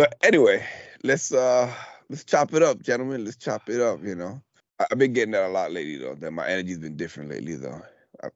[0.00, 0.64] But anyway,
[1.04, 1.70] let's uh
[2.08, 3.22] let's chop it up, gentlemen.
[3.22, 4.02] Let's chop it up.
[4.02, 4.40] You know,
[4.78, 6.14] I, have been getting that a lot lately, though.
[6.14, 7.82] That my energy's been different lately, though.
[8.24, 8.28] I,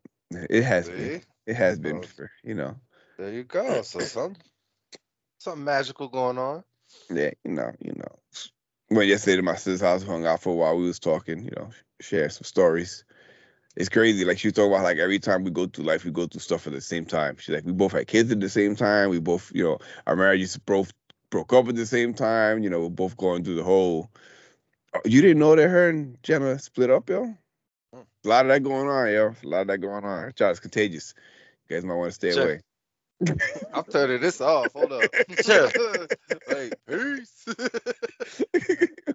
[0.50, 0.92] it has See?
[0.92, 1.22] been.
[1.46, 2.76] It has been for you know.
[3.16, 3.80] There you go.
[3.82, 4.36] So some
[5.38, 6.64] something magical going on.
[7.08, 8.18] Yeah, you know, you know.
[8.90, 10.76] Went yesterday to my sister's house, hung out for a while.
[10.76, 13.06] We was talking, you know, share some stories.
[13.74, 14.26] It's crazy.
[14.26, 16.42] Like she was talking about like every time we go through life, we go through
[16.42, 17.38] stuff at the same time.
[17.38, 19.08] She's like, we both had kids at the same time.
[19.08, 20.92] We both, you know, our marriage marriages both
[21.34, 22.62] broke up at the same time.
[22.62, 24.08] You know, we're both going through the whole.
[24.94, 27.24] Oh, You didn't know that her and Jenna split up, yo.
[27.92, 28.06] Mm.
[28.24, 29.34] A lot of that going on, yo.
[29.42, 30.32] A lot of that going on.
[30.36, 31.12] Child's contagious.
[31.68, 32.44] You guys might want to stay Sure.
[32.44, 32.60] away.
[33.74, 34.74] I'm turning this off.
[34.74, 35.10] Hold up.
[35.42, 35.68] Sure.
[36.46, 37.48] like, peace.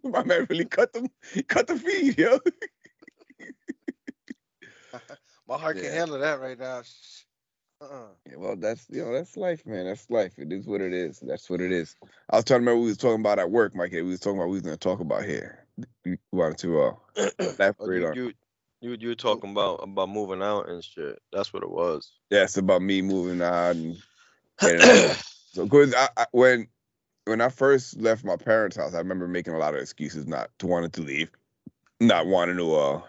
[0.03, 1.07] My man really cut them,
[1.47, 2.39] cut the feed, yo.
[5.47, 5.83] My heart Yeah.
[5.83, 6.81] can handle that right now.
[7.81, 7.85] Shh.
[7.85, 8.08] Uh-uh.
[8.30, 9.85] Yeah, well, that's you know that's life, man.
[9.85, 10.33] That's life.
[10.38, 11.19] It is what it is.
[11.19, 11.95] That's what it is.
[12.30, 13.91] I was trying to remember what we was talking about at work, Mike.
[13.91, 15.66] We was talking about what we was going to talk about here.
[16.05, 18.16] We wanted to uh, Oh, elaborate you, on.
[18.16, 18.33] you
[18.81, 21.19] you you were talking about about moving out and shit.
[21.31, 22.11] That's what it was.
[22.30, 23.97] Yeah, it's about me moving out and
[24.59, 25.16] getting out.
[25.52, 26.67] so because I, I, when
[27.25, 30.50] when I first left my parents' house, I remember making a lot of excuses not
[30.59, 31.31] to wanting to leave,
[32.00, 33.02] not wanting to uh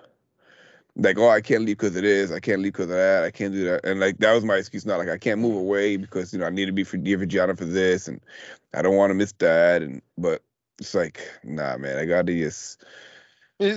[0.96, 3.30] like oh I can't leave because it is, I can't leave because of that, I
[3.30, 4.84] can't do that, and like that was my excuse.
[4.86, 7.16] Not like I can't move away because you know I need to be for dear
[7.18, 8.20] Virginia for this, and
[8.74, 10.42] I don't want to miss that, and but
[10.78, 12.84] it's like nah, man, I gotta just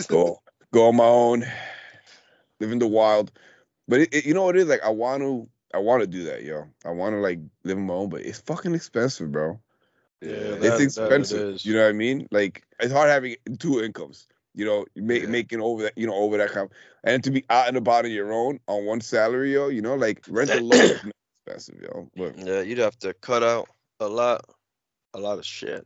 [0.07, 1.45] go go on my own,
[2.59, 3.31] live in the wild.
[3.87, 6.07] But it, it- you know what it is like I want to I want to
[6.07, 6.67] do that, yo.
[6.85, 9.59] I want to like live on my own, but it's fucking expensive, bro.
[10.21, 11.55] Yeah, it's that- that it expensive.
[11.55, 11.65] is.
[11.65, 12.27] You know what I mean?
[12.31, 14.27] Like it's hard having two incomes.
[14.55, 15.25] You know, ma- Yeah.
[15.27, 16.69] making over that, you know, over that kind,
[17.03, 19.67] and to be out and about on your own on one salary, yo.
[19.69, 21.13] You know, like rent alone is not
[21.47, 22.09] expensive, yo.
[22.15, 23.67] But Yeah, you'd have to cut out
[23.99, 24.45] a lot,
[25.13, 25.85] a lot of shit.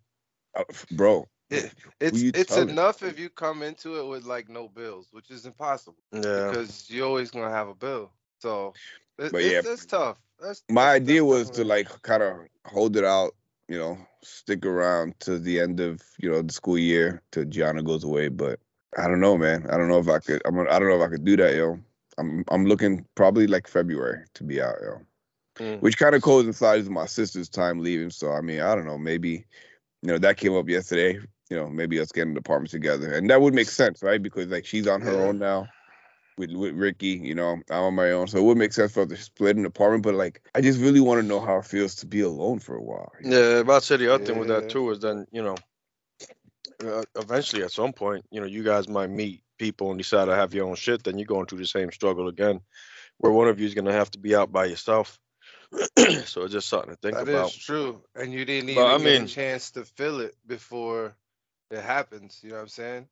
[0.56, 5.08] uh, bro, It- It's it's enough if you come into it with like no bills,
[5.12, 8.12] which is impossible Yeah, because you're always gonna have a bill.
[8.42, 8.74] So
[9.18, 10.18] it, But it's, yeah, it's tough.
[10.40, 12.36] That's, my that's- idea was to like kind of
[12.66, 13.34] hold it out,
[13.68, 17.84] you know, stick around to the end of you know the school year till Gianna
[17.84, 18.30] goes away.
[18.30, 18.60] But
[18.98, 19.68] I don't know, man.
[19.70, 20.42] I don't know if I could.
[20.46, 20.60] I'm.
[20.60, 21.80] I don't know if I could do that, yo.
[22.18, 22.44] I'm.
[22.50, 25.02] I'm looking probably like February to be out, yo.
[25.60, 25.82] Mm.
[25.82, 28.10] Which kind of coincides with my sister's time leaving.
[28.10, 28.98] So I mean, I don't know.
[28.98, 29.46] Maybe,
[30.02, 31.20] you know, that came up yesterday.
[31.50, 34.22] You know, maybe us getting an apartment together, and that would make sense, right?
[34.22, 35.28] Because like she's on her Yeah.
[35.28, 35.68] own now
[36.38, 37.20] with with Ricky.
[37.22, 39.58] You know, I'm on my own, so it would make sense for us to split
[39.58, 40.04] an apartment.
[40.04, 42.76] But like, I just really want to know how it feels to be alone for
[42.76, 43.12] a while.
[43.22, 43.38] you know?
[43.40, 43.58] yeah.
[43.60, 45.56] About to say the other thing with that too is then you know,
[46.86, 50.36] uh, eventually at some point, you know, you guys might meet people and decide to
[50.36, 51.04] have your own shit.
[51.04, 52.62] Then you're going through the same struggle again,
[53.18, 55.20] where one of you is gonna have to be out by yourself.
[56.26, 57.48] so it's just something to think That is about.
[57.50, 60.36] That is true, and you didn't even I get mean- a chance to feel it
[60.46, 61.16] before
[61.72, 62.40] it happens.
[62.44, 63.08] You know what I'm saying?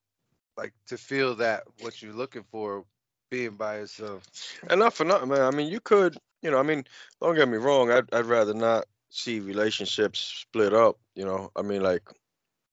[0.56, 2.86] Like to feel that what you're looking for,
[3.30, 4.24] being by yourself.
[4.70, 5.42] And not for nothing, man.
[5.42, 6.86] I mean, you could, you know, I mean,
[7.22, 7.92] don't get me wrong.
[7.92, 10.98] I'd, I'd rather not see relationships split up.
[11.16, 12.04] You know, I mean, like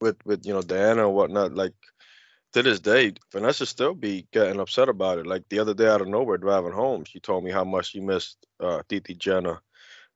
[0.01, 1.55] with with you know Diana and whatnot.
[1.55, 1.73] Like
[2.53, 5.27] to this day, Vanessa still be getting upset about it.
[5.27, 8.01] Like the other day, out of nowhere, driving home, she told me how much she
[8.01, 9.61] missed uh, Titi Jenna.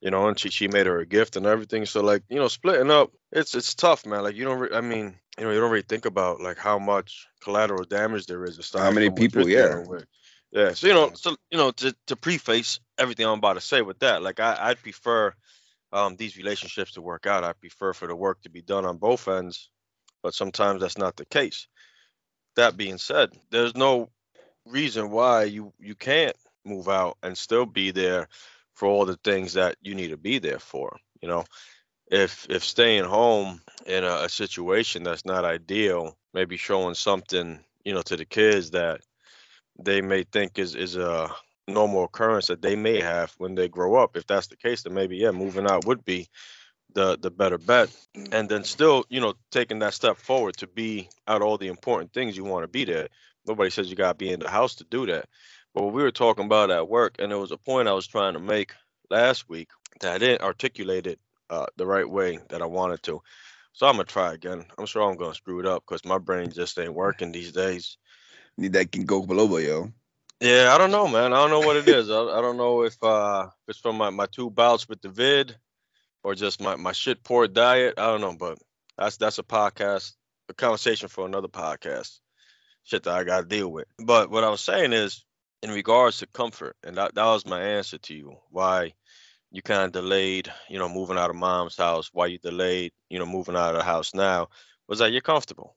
[0.03, 1.87] You know, and she she made her a gift and everything.
[1.87, 4.23] So like, you know, splitting up, it's it's tough, man.
[4.23, 6.79] Like you don't, re- I mean, you know, you don't really think about like how
[6.79, 8.71] much collateral damage there is.
[8.75, 9.83] How many from what you're people, yeah.
[9.87, 10.05] with.
[10.53, 13.83] Yeah, so you know, so you know, to, to preface everything I'm about to say
[13.83, 15.34] with that, like I I'd prefer
[15.93, 17.45] um these relationships to work out.
[17.45, 19.71] I prefer for the work to be done on both ends,
[20.23, 21.69] but sometimes that's not the case.
[22.56, 24.11] That being said, there's no
[24.67, 28.29] reason why you you can't move out and still be there
[28.75, 30.97] for all the things that you need to be there for.
[31.23, 31.45] You know,
[32.11, 37.95] if if staying home in a, a situation that's not ideal, maybe showing something you
[37.95, 39.01] know to the kids that
[39.82, 41.31] they may think is is a
[41.69, 44.17] normal occurrence that they may have when they grow up.
[44.17, 46.28] If that's the case, then maybe yeah, moving out would be
[46.94, 47.90] the the better bet.
[48.32, 52.12] And then still, you know, taking that step forward to be out all the important
[52.12, 53.08] things you want to be there.
[53.46, 55.26] Nobody says you gotta be in the house to do that.
[55.75, 58.06] But what we were talking about at work, and it was a point I was
[58.06, 58.72] trying to make
[59.11, 59.69] last week
[60.00, 61.20] that I didn't articulate it
[61.50, 63.22] uh, the right way that I wanted to.
[63.72, 64.67] So I'm gonna try again.
[64.79, 67.99] I'm sure I'm gonna screw it up because my brain just ain't working these days.
[68.58, 69.93] Need that Ginkgo biloba, yo.
[70.41, 71.32] Yeah, I don't know, man.
[71.32, 72.11] I don't know what it is.
[72.11, 75.08] I, I don't know if uh if it's from my, my two bouts with the
[75.08, 75.56] vid
[76.23, 77.94] or just my, my shit poor diet.
[77.99, 78.58] I don't know, but
[78.99, 80.12] that's that's a podcast,
[80.49, 82.19] a conversation for another podcast.
[82.85, 83.87] Shit that I gotta deal with.
[83.99, 85.25] But what I was saying is
[85.62, 88.93] in regards to comfort, and that, that was my answer to you, why
[89.50, 92.11] you kind of delayed, you know, moving out of mom's house.
[92.12, 94.49] Why you delayed, you know, moving out of the house now
[94.88, 95.76] was that you're comfortable,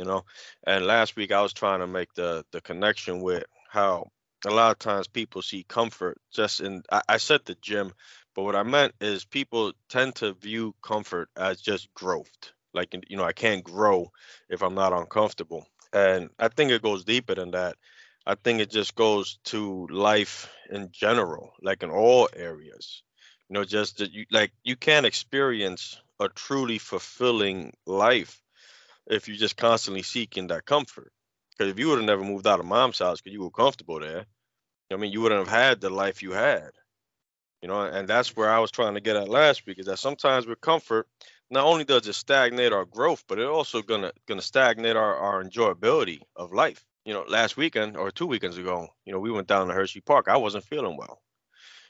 [0.00, 0.24] you know.
[0.66, 4.08] And last week I was trying to make the the connection with how
[4.46, 6.82] a lot of times people see comfort just in.
[6.90, 7.92] I, I said the gym,
[8.34, 12.32] but what I meant is people tend to view comfort as just growth.
[12.72, 14.10] Like you know, I can't grow
[14.48, 15.66] if I'm not uncomfortable.
[15.92, 17.76] And I think it goes deeper than that.
[18.26, 23.02] I think it just goes to life in general, like in all areas.
[23.50, 28.39] You know, just that you like you can't experience a truly fulfilling life
[29.10, 31.12] if you're just constantly seeking that comfort.
[31.50, 34.00] Because if you would have never moved out of mom's house because you were comfortable
[34.00, 34.24] there,
[34.90, 36.70] I mean, you wouldn't have had the life you had.
[37.60, 39.98] You know, and that's where I was trying to get at last week is that
[39.98, 41.06] sometimes with comfort,
[41.50, 45.44] not only does it stagnate our growth, but it also gonna gonna stagnate our, our
[45.44, 46.84] enjoyability of life.
[47.04, 50.00] You know, last weekend or two weekends ago, you know, we went down to Hershey
[50.00, 50.28] Park.
[50.28, 51.20] I wasn't feeling well.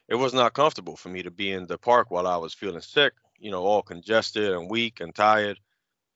[0.08, 2.80] It was not comfortable for me to be in the park while I was feeling
[2.80, 5.60] sick, you know, all congested and weak and tired.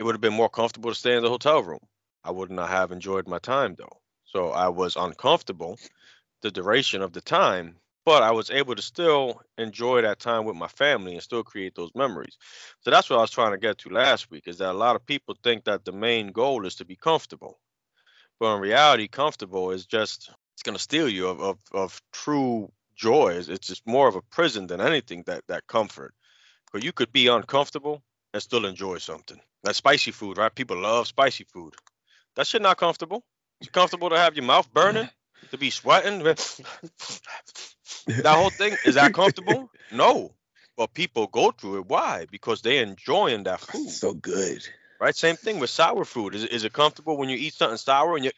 [0.05, 1.81] It would have been more comfortable to stay in the hotel room.
[2.25, 4.03] I would not have enjoyed my time though.
[4.27, 5.79] So I was uncomfortable
[6.43, 10.56] the duration of the time, but I was able to still enjoy that time with
[10.56, 12.37] my family and still create those memories.
[12.81, 14.95] So that's what I was trying to get to last week is that a lot
[14.95, 17.59] of people think that the main goal is to be comfortable.
[18.39, 23.49] But in reality, comfortable is just it's gonna steal you of, of, of true joys.
[23.49, 26.15] It's just more of a prison than anything that that comfort.
[26.75, 28.03] But you could be uncomfortable
[28.35, 29.41] and still enjoy something.
[29.64, 30.55] That spicy food, right?
[30.55, 31.75] People love spicy food.
[32.37, 33.25] That shit not comfortable.
[33.61, 35.08] It's comfortable to have your mouth burning,
[35.50, 36.19] to be sweating.
[36.22, 36.37] that
[38.26, 39.70] whole thing is that comfortable?
[39.93, 40.32] No.
[40.76, 41.87] But people go through it.
[41.87, 42.26] Why?
[42.28, 43.90] Because they enjoying that food.
[43.90, 44.66] So good.
[44.99, 45.14] Right?
[45.14, 46.34] Same thing with sour food.
[46.34, 48.32] Is, is it comfortable when you eat something sour and you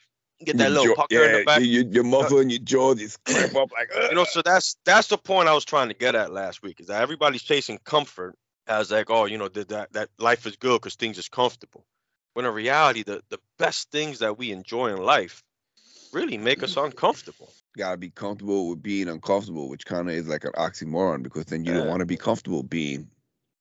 [0.44, 1.62] get that Your little jaw- pucker in the back?
[1.62, 3.88] Your, your muffler uh, and your jaw just cramp up like.
[4.11, 6.81] you know so that's that's the point i was trying to get at last week
[6.81, 8.37] is that everybody's chasing comfort
[8.69, 11.85] as like oh you know that that, that life is good because things is comfortable.
[12.35, 15.43] When in reality the the best things that we enjoy in life
[16.13, 17.51] really make us uncomfortable.
[17.77, 21.65] Gotta be comfortable with being uncomfortable, which kind of is like an oxymoron because then
[21.65, 23.09] you don't want to be comfortable being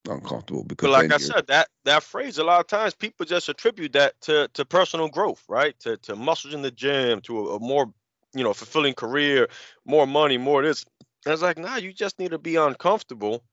[0.07, 3.49] uncomfortable because but like i said that that phrase a lot of times people just
[3.49, 5.77] attribute that to to personal growth right?
[5.79, 7.91] To to muscles in the gym to a, a more
[8.33, 9.47] you know fulfilling career
[9.85, 10.85] more money more this.
[11.25, 13.43] And it's like nah you just need to be uncomfortable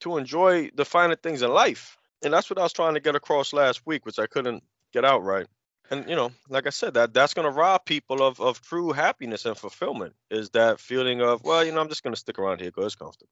[0.00, 1.96] to enjoy the finer things in life.
[2.22, 4.62] And that's what i was trying to get across last week which i couldn't
[4.92, 5.46] get out right.
[5.90, 8.92] And you know like i said that that's going to rob people of of true
[8.92, 12.38] happiness and fulfillment is that feeling of well you know i'm just going to stick
[12.38, 13.30] around here because it's comfortable.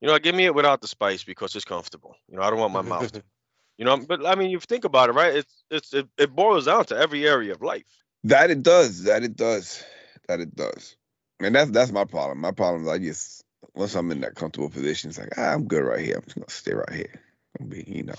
[0.00, 2.16] You know give me it without the spice because it's comfortable.
[2.28, 3.22] You know i don't want my mouth to.
[3.78, 5.36] You know but i mean you think about it right?
[5.36, 7.84] It's it's it, it boils down to every area of life.
[8.24, 9.82] That it does, that it does,
[10.28, 10.96] that it does,
[11.40, 12.38] and that's that's my problem.
[12.42, 13.42] My problem is I just
[13.80, 16.16] once I'm in that comfortable position, it's like ah, I'm good right here.
[16.16, 17.20] I'm just gonna stay right here.
[17.60, 18.14] I'm be you know,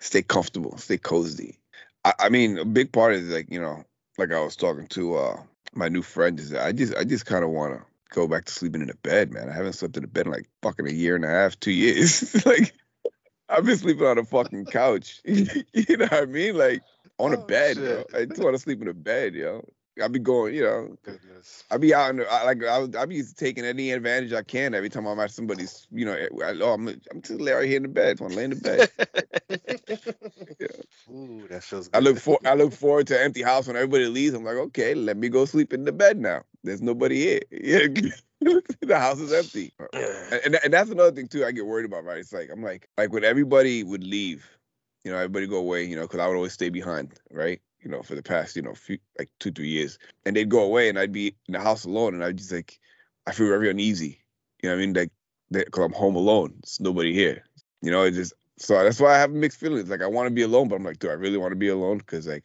[0.00, 1.58] stay comfortable, stay cozy.
[2.04, 3.84] I, I mean, a big part is like you know,
[4.18, 5.42] like I was talking to uh
[5.74, 7.84] my new friend is that I just I just kind of want to
[8.14, 9.50] go back to sleeping in a bed, man.
[9.50, 11.72] I haven't slept in a bed in like fucking a year and a half, two
[11.72, 12.44] years.
[12.46, 12.74] like
[13.48, 15.20] I've been sleeping on a fucking couch.
[15.24, 16.56] you know what I mean?
[16.56, 16.84] Like
[17.18, 18.04] on a Oh, bed.
[18.14, 19.64] I just want to sleep in a bed, yo.
[20.02, 21.64] I be going, you know, Goodness.
[21.70, 24.42] I be out in the, I, like I, was- I be taking any advantage I
[24.42, 27.66] can every time I'm at somebody's, you know, I, oh, I'm, I'm just lay right
[27.68, 28.18] here in the bed.
[28.20, 28.90] I want to lay in the bed.
[31.10, 31.96] Ooh, that feels good.
[31.96, 34.34] I look for I look forward to an empty house when everybody leaves.
[34.34, 36.42] I'm like, okay, let me go sleep in the bed now.
[36.64, 37.40] There's nobody here.
[38.40, 39.72] Yeah, the house is empty.
[40.30, 41.44] And, and and that's another thing too.
[41.44, 42.04] I get worried about.
[42.04, 42.18] Right?
[42.18, 44.48] It's like I'm like like when everybody would leave,
[45.04, 47.60] you know, everybody go away, you know, because I would always stay behind, right?
[47.80, 50.62] You know, for the past, you know, few like two three years, and they'd go
[50.62, 52.78] away, and I'd be in the house alone, and I'd just like,
[53.26, 54.20] I feel very uneasy.
[54.62, 54.94] You know what I mean?
[54.94, 55.10] Like,
[55.50, 56.54] because I'm home alone.
[56.62, 57.44] There's nobody here.
[57.80, 59.88] You know, it just so that's why I have mixed feelings.
[59.88, 61.68] Like I want to be alone, but I'm like, do I really want to be
[61.68, 61.98] alone?
[61.98, 62.44] Because like,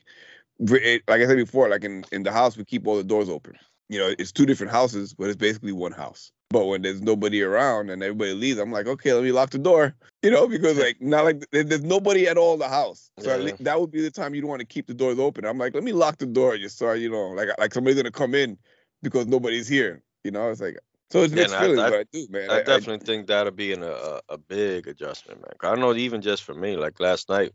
[0.60, 3.30] it, like I said before, like in in the house we keep all the doors
[3.30, 3.56] open.
[3.90, 6.32] You know, it's two different houses, but it's basically one house.
[6.54, 9.58] But when there's nobody around and everybody leaves, I'm like, okay, let me lock the
[9.58, 9.96] door.
[10.22, 13.10] You know, because like not like there's nobody at all in the house.
[13.20, 13.42] So Yeah.
[13.42, 15.46] least that would be the time you'd want to keep the doors open.
[15.46, 18.12] I'm like, let me lock the door just so you know, like like somebody's gonna
[18.12, 18.60] come in
[19.02, 20.04] because nobody's here.
[20.24, 20.78] You know, it's like
[21.10, 22.50] so it's mixed I- feelings, I- but I do, man.
[22.52, 25.72] I, I- I- definitely think that'll be in a, a, a big adjustment, man.
[25.72, 27.52] I know even just for me, like last night,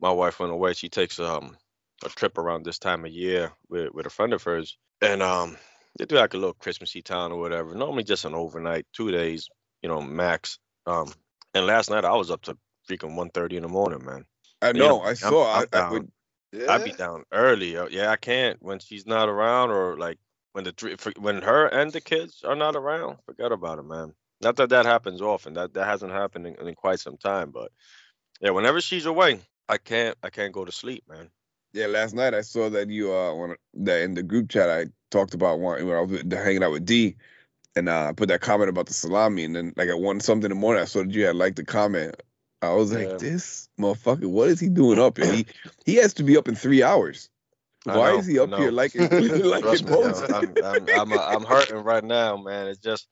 [0.00, 0.74] my wife went away.
[0.74, 1.56] She takes um
[2.04, 5.56] a trip around this time of year with with a friend of hers, and um
[5.98, 7.74] they do like a little Christmassy town or whatever.
[7.74, 9.48] Normally just an overnight, two days,
[9.82, 10.58] you know, max.
[10.86, 11.12] Um,
[11.54, 12.56] and last night I was up to
[12.88, 14.24] freaking 1.30 in the morning, man.
[14.60, 14.88] I you know.
[14.88, 15.54] know, I I'm- saw.
[15.60, 16.10] I'm I, would,
[16.52, 16.72] Yeah.
[16.72, 17.74] I'd be down early.
[17.90, 20.18] Yeah, I can't when she's not around or like
[20.52, 23.18] when the three when her and the kids are not around.
[23.26, 24.14] Forget about it, man.
[24.40, 25.54] Not that that happens often.
[25.54, 27.50] That that hasn't happened in, in quite some time.
[27.50, 27.72] But
[28.40, 31.30] yeah, whenever she's away, I can't I can't go to sleep, man.
[31.72, 34.86] Yeah, last night I saw that you uh when that in the group chat I
[35.14, 37.16] talked about one when I was hanging out with D,
[37.76, 40.50] and uh, I put that comment about the salami, and then like at one something
[40.50, 42.20] in the morning I saw that you had liked the comment.
[42.60, 43.16] I was like, Yeah.
[43.18, 45.18] this motherfucker, what is he doing up?
[45.18, 45.32] here?
[45.32, 45.46] he
[45.86, 47.30] he has to be up in three hours.
[47.86, 48.72] I Why know, is he up here know.
[48.72, 50.32] liking liking Trust me, yo, posts?
[50.32, 52.66] I'm I'm I'm, I'm hurting right now, man.
[52.66, 53.06] It's just.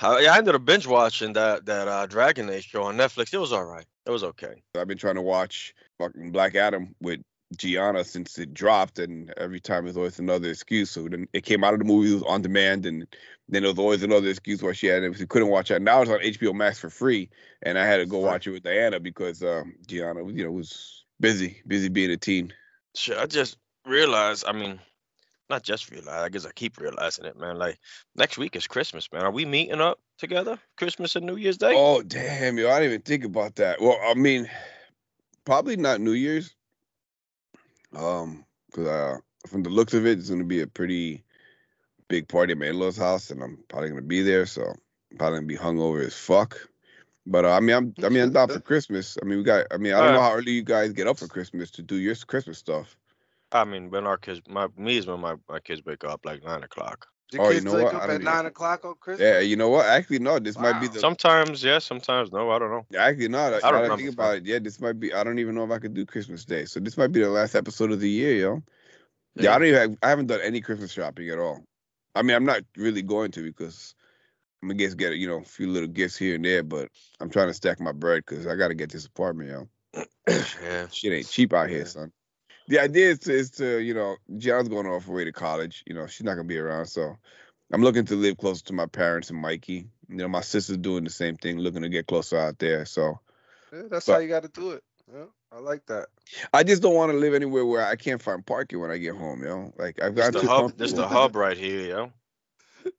[0.00, 3.34] I, I ended up binge watching that that uh, Dragon Age show on Netflix.
[3.34, 3.84] It was all right.
[4.06, 4.62] It was okay.
[4.78, 7.20] I've been trying to watch fucking Black Adam with
[7.56, 10.90] Gianna since it dropped, and every time there's always another excuse.
[10.90, 13.06] So then it came out of the movie, it was on demand, and
[13.48, 15.16] then there was always another excuse why she had it.
[15.16, 15.82] She couldn't watch it.
[15.82, 17.28] Now it's on HBO Max for free,
[17.62, 20.50] and I had to go watch it with Diana because um, Gianna, was, you know,
[20.50, 22.52] was busy, busy being a teen.
[22.94, 23.56] Shit, I just
[23.86, 24.44] realized.
[24.46, 24.80] I mean,
[25.52, 26.24] not just realized.
[26.24, 27.56] I guess I keep realizing it, man.
[27.56, 27.78] Like
[28.16, 29.22] next week is Christmas, man.
[29.22, 30.58] Are we meeting up together?
[30.76, 31.74] Christmas and New Year's Day?
[31.76, 33.80] Oh damn, yo, I didn't even think about that.
[33.80, 34.48] Well, I mean,
[35.44, 36.54] probably not New Year's.
[37.94, 41.24] Um, because uh, from the looks of it, it's gonna be a pretty
[42.08, 44.62] big party at my in-laws' house, and I'm probably gonna be there, so
[45.10, 46.58] I'm probably gonna be hungover as fuck.
[47.26, 49.16] But uh, I mean, I'm I mean, I'm down for Christmas.
[49.22, 49.66] I mean, we got.
[49.70, 50.32] I mean, I don't know Alright.
[50.32, 52.96] how early you guys get up for Christmas to do your Christmas stuff.
[53.52, 56.42] I mean, when our kids, my me is when my, my kids wake up like
[56.42, 57.06] nine o'clock.
[57.32, 57.94] Your Oh, you kids know wake what?
[57.94, 59.24] Up at even- nine o'clock on Christmas.
[59.26, 59.86] Yeah, you know what?
[59.86, 60.38] Actually, no.
[60.38, 60.98] This might be the.
[60.98, 62.50] Sometimes yes, sometimes no.
[62.50, 62.86] I don't know.
[62.98, 63.38] Actually, no.
[63.38, 64.46] I, I don't I don't remember, think about it.
[64.46, 65.12] Yeah, this might be.
[65.12, 66.64] I don't even know if I could do Christmas Day.
[66.64, 68.62] So this might be the last episode of the year, yo.
[69.36, 69.80] Yeah, I don't even.
[69.80, 71.64] Have, I haven't done any Christmas shopping at all.
[72.14, 73.94] I mean, I'm not really going to because
[74.62, 76.88] I'm gonna guess get you know a few little gifts here and there, but
[77.20, 79.68] I'm trying to stack my bread because I got to get this apartment, yo.
[80.62, 80.88] yeah.
[80.88, 82.12] Shit ain't cheap out here, son.
[82.68, 85.82] The idea is to, is to you know, Gianna's going off away to college.
[85.86, 87.16] You know, she's not gonna be around, so
[87.72, 89.86] I'm looking to live closer to my parents and Mikey.
[90.08, 92.84] You know, my sister's doing the same thing, looking to get closer out there.
[92.84, 93.18] So
[93.72, 94.84] Yeah, that's But- how you got to do it.
[95.12, 96.08] Yeah, I like that.
[96.54, 99.14] I just don't want to live anywhere where I can't find parking when I get
[99.14, 100.76] home, You know, Like I've got the too hub.
[100.78, 102.12] This the hub right here, yo.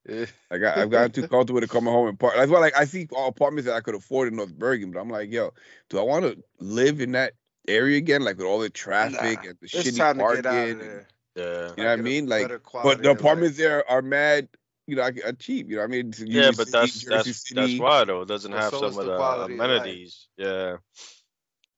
[0.07, 0.25] Yeah.
[0.51, 2.33] I got I've gotten too comfortable to come home and park.
[2.35, 4.99] That's why like I see all apartments that I could afford in North Bergen, but
[4.99, 5.53] I'm like, yo,
[5.89, 7.33] do I want to live in that
[7.67, 10.41] area again, like with all the traffic Nah, and the It's shitty time parking?
[10.43, 11.05] get out of and-
[11.35, 11.43] Yeah.
[11.77, 12.27] You know what I mean?
[12.27, 13.19] Like, But the of life.
[13.19, 14.47] apartments there are mad,
[14.85, 15.69] you know, like, are cheap.
[15.69, 16.09] You know what I mean?
[16.09, 18.21] It's Yeah, Union but that's Jersey that's that's why though.
[18.21, 19.69] It doesn't But have so some of the the quality of life.
[19.69, 20.27] amenities.
[20.37, 20.77] Yeah.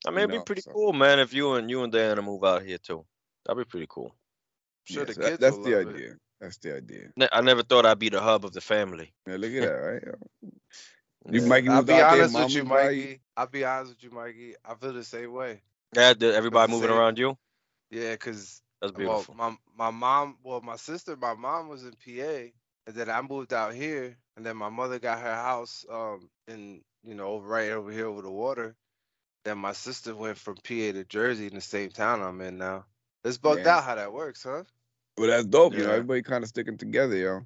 [0.06, 2.22] I mean, it'd be know, pretty so- cool, man, if you and you and Diana
[2.22, 3.06] move out here too.
[3.46, 4.08] That'd be pretty cool.
[4.90, 5.96] I'm sure Yeah, the so that- that's the love it.
[5.96, 6.16] idea.
[6.42, 7.10] That's the idea.
[7.16, 9.14] Ne- I never thought I'd be the hub of the family.
[9.26, 10.04] Yeah, look at that, right?
[11.32, 12.70] You Mikey I'll be out there, honest with you, moved.
[12.74, 13.22] Mikey.
[13.38, 14.56] I'll be honest with you, Mikey.
[14.66, 15.62] I feel the same way.
[15.96, 16.92] Yeah, did everybody moving same.
[16.92, 17.38] around you?
[17.92, 19.36] Yeah, cause That's well, beautiful.
[19.36, 22.52] my my mom, well, my sister, my mom was in PA,
[22.88, 26.82] and then I moved out here, and then my mother got her house, um, in
[27.06, 28.76] you know, over right over here over the water.
[29.46, 32.86] Then my sister went from PA to Jersey in the same town I'm in now.
[33.26, 33.68] It's bugged Yeah.
[33.68, 34.64] out how that works, huh?
[35.18, 35.78] Well, that's dope.
[35.78, 37.42] You know, everybody kind of sticking together, yo.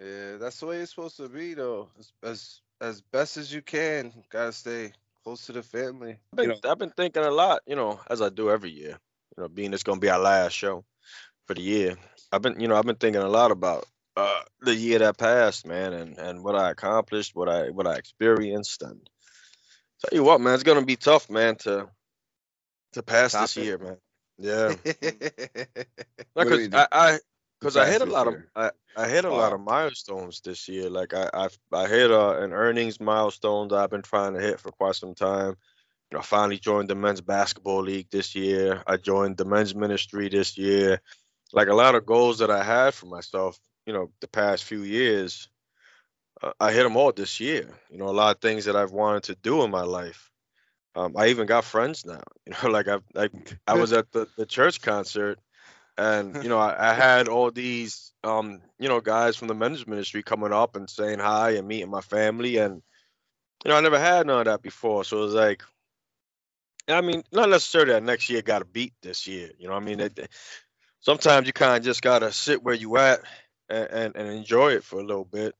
[0.00, 1.90] Yeah, that's the way it's supposed to be, though.
[1.98, 4.92] As as, as best as you can, gotta stay
[5.24, 6.18] close to the family.
[6.32, 8.98] I've been, you I've been thinking a lot, you know, as I do every year.
[9.36, 10.84] You know, being it's gonna be our last show
[11.46, 11.96] for the year.
[12.32, 13.86] I've been, you know, I've been thinking a lot about
[14.16, 17.94] uh the year that passed, man, and and what I accomplished, what I what I
[17.94, 19.00] experienced, and
[20.00, 21.88] tell you what, man, it's gonna be tough, man, to
[22.94, 23.64] to pass Top this it.
[23.64, 23.96] year, man.
[24.38, 24.74] Yeah,
[26.34, 26.68] What because?
[26.72, 27.18] I, I
[27.60, 28.36] because I pass hit a this lot of?
[28.56, 30.88] I, I hit a lot of milestones this year.
[30.88, 34.60] Like I I, I hit uh, an earnings milestone that I've been trying to hit
[34.60, 35.56] for quite some time.
[36.10, 38.82] You know, I finally joined the men's basketball league this year.
[38.86, 41.00] I joined the men's ministry this year.
[41.52, 44.82] Like a lot of goals that I had for myself, you know, the past few
[44.82, 45.48] years,
[46.42, 47.68] uh, I hit them all this year.
[47.90, 50.30] You know, a lot of things that I've wanted to do in my life.
[50.96, 52.22] Um, I even got friends now.
[52.46, 53.32] You know, like I like
[53.66, 55.38] I was at the, the church concert
[56.00, 59.86] and you know I, I had all these um you know guys from the men's
[59.86, 62.82] ministry coming up and saying hi and meeting my family and
[63.64, 65.62] you know I never had none of that before so it was like
[66.88, 69.82] I mean not necessarily that next year got to beat this year you know what
[69.82, 70.30] I mean it,
[71.00, 73.20] sometimes you kind of just gotta sit where you at
[73.68, 75.54] and, and, and enjoy it for a little bit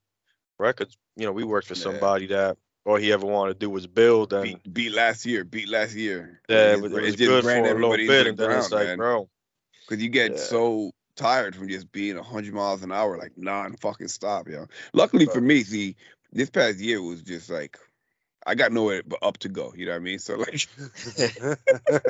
[0.59, 1.83] right 'Cause, you know we worked for Yeah.
[1.83, 2.57] somebody that
[2.87, 5.45] all he ever wanted to do was build and Beat, beat last year.
[5.45, 6.41] Beat last year.
[6.49, 8.87] yeah, it was, it was good for a little bit, and the then it's like,
[8.87, 8.97] man.
[8.97, 9.29] bro,
[9.91, 10.39] Because you get Yeah.
[10.39, 14.69] so tired from just being 100 miles an hour, like non fucking stop, yo.
[14.95, 15.97] Luckily for me, see,
[16.33, 17.77] this past year was just like,
[18.47, 19.73] I got nowhere but up to go.
[19.77, 20.19] You know what I mean?
[20.21, 20.67] So, like,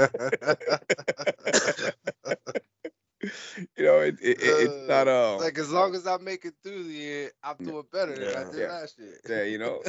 [3.76, 6.54] you know, it, it, it's not Uh, uh, like as long as I make it
[6.62, 8.66] through the year, I'm doing better than I did Yeah.
[8.66, 9.18] last year.
[9.28, 9.82] yeah, you know,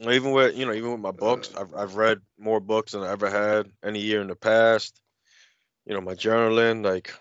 [0.00, 3.10] Even with you know, even with my books, I've I've read more books than I
[3.12, 5.00] ever had any year in the past.
[5.86, 7.12] You know, my journaling, like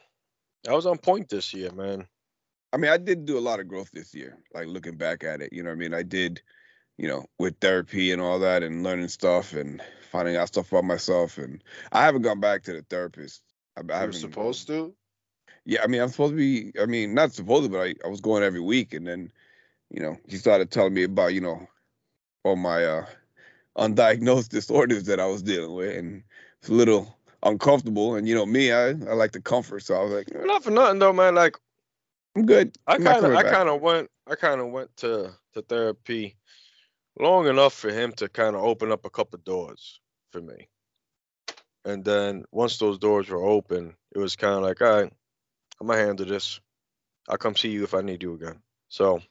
[0.67, 2.07] I was on point this year, man.
[2.71, 4.37] I mean, I did do a lot of growth this year.
[4.53, 6.41] Like looking back at it, you know, what I mean, I did,
[6.97, 10.85] you know, with therapy and all that, and learning stuff and finding out stuff about
[10.85, 11.37] myself.
[11.37, 13.43] And I haven't gone back to the therapist.
[13.77, 14.95] I, I You were haven't supposed to.
[15.65, 16.71] Yeah, I mean, I'm supposed to be.
[16.81, 19.31] I mean, not supposed to, but I, I was going every week, and then,
[19.89, 21.67] you know, he started telling me about, you know,
[22.43, 23.05] all my uh,
[23.77, 26.23] undiagnosed disorders that I was dealing with, and
[26.59, 28.15] it's a little uncomfortable.
[28.15, 30.63] And you know, me, I, I like the comfort, so I was like, "Eh, Not
[30.63, 31.35] for nothing though, man.
[31.35, 31.57] Like
[32.35, 32.75] I'm good.
[32.87, 36.35] I kind of I kind of went I kind of went to to therapy
[37.19, 39.99] long enough for him to kind of open up a couple doors
[40.31, 40.67] for me.
[41.85, 45.13] And then once those doors were open, it was kind of like, all right,
[45.79, 46.59] I'm gonna handle this.
[47.27, 48.59] I'll come see you if I need you again.
[48.89, 49.21] So,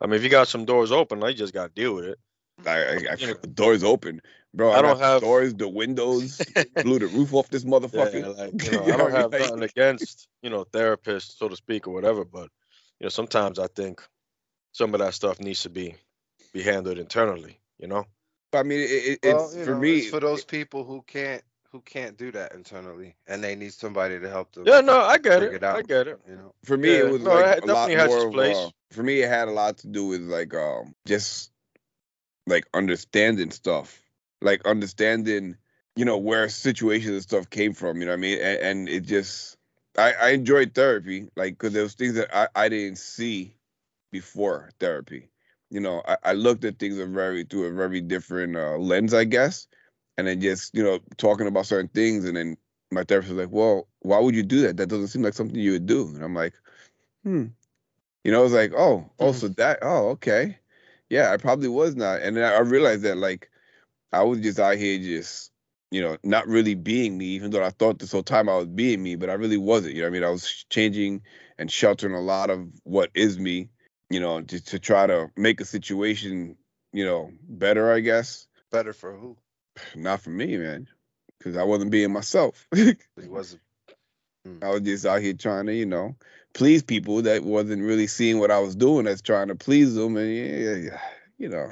[0.00, 2.18] I mean, if you got some doors open, I just gotta deal with it.
[2.66, 4.20] I, I, I, the doors open,
[4.58, 4.70] bro.
[4.72, 6.38] I, I don't have- doors, the windows,
[6.84, 8.36] blew the roof off this Yeah, motherfucker.
[8.36, 11.86] like you know, You I don't have nothing against you know therapists, so to speak,
[11.88, 12.24] or whatever.
[12.24, 12.50] But
[13.00, 14.02] you know, sometimes I think
[14.72, 15.94] some of that stuff needs to be
[16.52, 17.58] be handled internally.
[17.78, 18.04] You know.
[18.52, 19.98] I mean, it, it, Well, it's you for know, me.
[19.98, 24.18] it's for those people who can't who can't do that internally, and they need somebody
[24.18, 24.64] to help them.
[24.66, 25.52] Yeah, no, I get it.
[25.54, 25.76] it out.
[25.76, 26.18] I get it.
[26.26, 26.54] You know.
[26.64, 28.56] for me Yeah, it was no, like had- a lot definitely has its more of,
[28.56, 31.52] uh, for me it had a lot to do with like um just
[32.46, 34.00] like understanding stuff
[34.40, 35.56] like understanding
[35.96, 38.38] you know where situations and stuff came from you know what i mean?
[38.40, 39.56] And, and it just
[39.96, 43.54] i i enjoyed therapy like because there was things that i i didn't see
[44.10, 45.28] before therapy.
[45.70, 49.14] You know i, I looked at things a very through a very different uh, lens
[49.14, 49.66] i guess.
[50.16, 52.56] And then just you know talking about certain things and then
[52.90, 54.76] my therapist was like well why would you do that?
[54.76, 56.06] That doesn't seem like something you would do.
[56.08, 56.54] And i'm like
[57.24, 57.46] hmm.
[58.24, 60.58] You know, it was like, oh, oh, so that, oh, okay,
[61.08, 63.50] yeah, I probably was not, and then I realized that like
[64.12, 65.50] I was just out here just,
[65.90, 68.66] you know, not really being me, even though I thought this whole time I was
[68.66, 69.94] being me, but I really wasn't.
[69.94, 71.22] You know, what I mean, I was changing
[71.58, 73.68] and sheltering a lot of what is me,
[74.10, 76.56] you know, just to try to make a situation,
[76.92, 78.46] you know, better, I guess.
[78.70, 79.36] Better for who?
[79.96, 80.88] Not for me, man,
[81.38, 82.66] because I wasn't being myself.
[82.74, 82.96] He
[83.28, 83.62] wasn't.
[84.44, 84.58] Hmm.
[84.62, 86.16] I was just out here trying to, you know,
[86.54, 90.16] please people that wasn't really seeing what I was doing as trying to please them,
[90.16, 91.00] and yeah,
[91.38, 91.70] you know,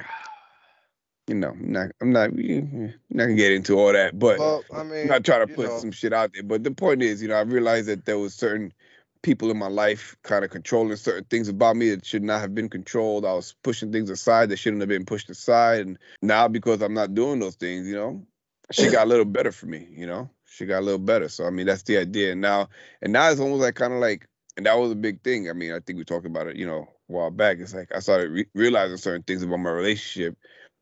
[1.27, 4.63] you know, I'm not, I'm not, I'm not gonna get into all that, but Well,
[4.73, 6.43] I mean, I'm not trying to put know, some shit out there.
[6.43, 8.73] But the point is, you know, I realized that there was certain
[9.21, 12.55] people in my life kind of controlling certain things about me that should not have
[12.55, 13.25] been controlled.
[13.25, 16.93] I was pushing things aside that shouldn't have been pushed aside, and now because I'm
[16.93, 18.25] not doing those things, you know,
[18.71, 20.29] she got a little better for me, you know.
[20.45, 21.29] She got a little better.
[21.29, 22.31] So I mean, that's the idea.
[22.31, 22.69] And now,
[23.01, 25.49] and now it's almost like kind of like, and that was a big thing.
[25.49, 27.57] I mean, I think we talked about it, you know, a while back.
[27.59, 30.37] It's like I started re- realizing certain things about my relationship,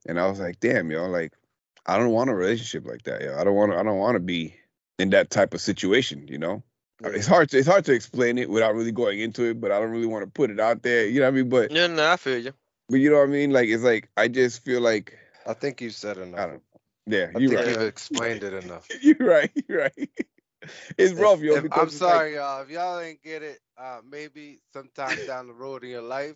[0.06, 1.34] and I was like, damn, yo, like
[1.86, 3.22] I don't want a relationship like that.
[3.22, 3.38] Yo.
[3.38, 3.78] I don't want to.
[3.78, 4.56] I don't want to be
[5.00, 6.28] in that type of situation.
[6.28, 6.64] You know,
[7.04, 7.50] it's hard.
[7.52, 9.60] To, it's hard to explain it without really going into it.
[9.62, 11.06] But I don't really want to put it out there.
[11.06, 11.50] You know what I mean?
[11.50, 12.54] But Yeah, no, I feel you.
[12.90, 13.52] but you know what I mean?
[13.52, 16.40] Like it's like I just feel like I think you said enough.
[16.40, 16.62] I don't.
[17.08, 17.70] Yeah, I you're think right.
[17.70, 18.88] you've explained it enough.
[19.02, 19.52] You're right.
[19.68, 20.10] You're right.
[20.98, 21.54] It's If- rough, yo.
[21.58, 22.62] if- because I'm it's like- sorry, y'all.
[22.64, 26.36] If y'all ain't get it, uh, maybe sometime down the road in your life,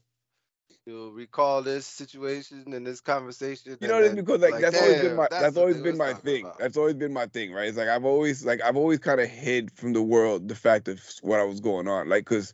[0.85, 3.77] you'll recall this situation and this conversation.
[3.79, 5.81] You know, and it's then because be like, that's always been my that's that's always
[5.81, 6.45] been my thing.
[6.45, 7.67] about." That's always been my thing, right?
[7.67, 10.87] It's like I've always like I've always kind of hid from the world the fact
[10.87, 12.53] of what I was going on, like because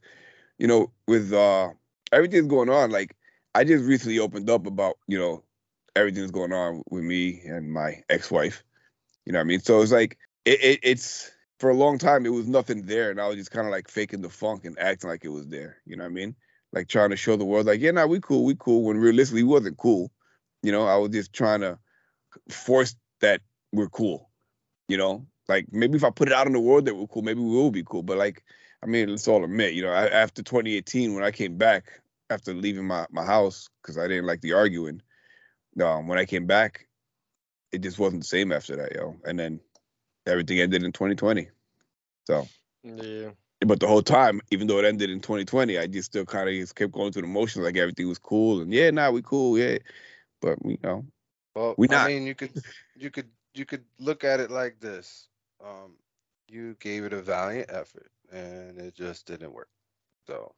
[0.57, 1.69] you know with uh
[2.11, 3.15] everything's going on, like
[3.53, 5.43] I just recently opened up about you know
[5.95, 8.63] everything's going on with me and my ex-wife.
[9.25, 9.61] You know what I mean?
[9.61, 13.19] So it's like it, it it's for a long time it was nothing there, and
[13.19, 15.77] I was just kind of like faking the funk and acting like it was there.
[15.85, 16.35] You know what I mean?
[16.75, 18.83] Like trying to show the world, like, yeah, nah, we cool, we cool.
[18.83, 20.11] When realistically, we wasn't cool.
[20.61, 21.79] You know, I was just trying to
[22.49, 24.29] force that we're cool.
[24.89, 27.21] You know, like maybe if I put it out in the world that we're cool,
[27.21, 28.03] maybe we will be cool.
[28.03, 28.43] But like,
[28.83, 32.53] I mean, let's all admit, you know, I, after 2018, when I came back after
[32.53, 35.01] leaving my my house because I didn't like the arguing,
[35.81, 36.87] um, when I came back,
[37.71, 39.15] it just wasn't the same after that, yo.
[39.25, 39.59] And then
[40.25, 41.49] everything ended in 2020.
[42.25, 42.47] So,
[42.83, 43.31] Yeah.
[43.61, 46.55] But the whole time, even though it ended in 2020, I just still kind of
[46.55, 49.57] just kept going through the motions, like everything was cool, and yeah, nah, we cool,
[49.57, 49.77] yeah.
[50.41, 51.05] But you know,
[51.55, 52.01] Well, We not.
[52.01, 52.51] I mean, you could,
[52.95, 55.29] you could, you could look at it like this.
[55.63, 55.97] Um,
[56.47, 59.69] you gave it a valiant effort, and it just didn't work.
[60.27, 60.53] So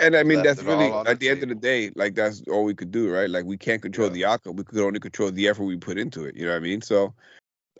[0.00, 2.64] And I mean, that's really at the the end of the day, like that's all
[2.64, 3.28] we could do, right?
[3.30, 4.14] Like we can't control Yeah.
[4.14, 4.56] the outcome.
[4.56, 6.36] We could only control the effort we put into it.
[6.36, 6.80] You know what I mean?
[6.82, 7.14] So